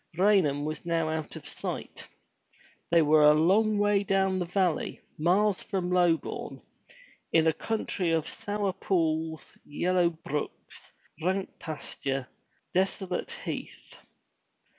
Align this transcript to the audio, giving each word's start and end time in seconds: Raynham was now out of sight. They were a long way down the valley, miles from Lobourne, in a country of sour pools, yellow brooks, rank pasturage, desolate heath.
Raynham 0.17 0.65
was 0.65 0.83
now 0.83 1.09
out 1.09 1.35
of 1.35 1.47
sight. 1.47 2.07
They 2.89 3.03
were 3.03 3.21
a 3.21 3.35
long 3.35 3.77
way 3.77 4.03
down 4.03 4.39
the 4.39 4.45
valley, 4.47 4.99
miles 5.19 5.61
from 5.61 5.91
Lobourne, 5.91 6.59
in 7.31 7.45
a 7.45 7.53
country 7.53 8.09
of 8.09 8.27
sour 8.27 8.73
pools, 8.73 9.55
yellow 9.63 10.09
brooks, 10.09 10.91
rank 11.21 11.51
pasturage, 11.59 12.25
desolate 12.73 13.31
heath. 13.45 13.93